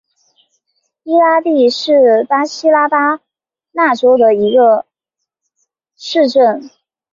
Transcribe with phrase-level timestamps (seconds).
[1.03, 3.21] 伊拉蒂是巴西巴拉
[3.71, 4.87] 那州的一个
[5.95, 6.71] 市镇。